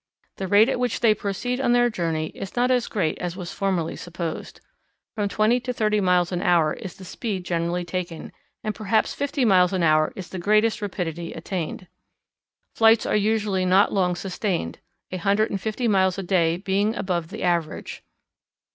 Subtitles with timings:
[0.37, 3.53] The rate at which they proceed on their journey is not as great as was
[3.53, 4.59] formerly supposed.
[5.13, 8.31] From twenty to thirty miles an hour is the speed generally taken,
[8.63, 11.85] and perhaps fifty miles an hour is the greatest rapidity attained.
[12.73, 14.79] Flights are usually not long sustained,
[15.11, 18.03] a hundred and fifty miles a day being above the average.